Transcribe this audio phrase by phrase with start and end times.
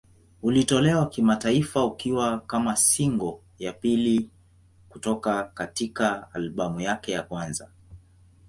[0.41, 4.29] Ulitolewa kimataifa ukiwa kama single ya pili
[4.89, 7.69] kutoka katika albamu yake ya kwanza.